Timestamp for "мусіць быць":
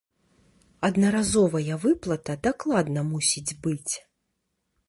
3.13-3.93